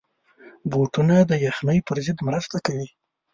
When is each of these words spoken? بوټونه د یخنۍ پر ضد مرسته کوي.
بوټونه 0.71 1.15
د 1.29 1.31
یخنۍ 1.45 1.79
پر 1.87 1.97
ضد 2.05 2.19
مرسته 2.27 2.57
کوي. 2.65 2.87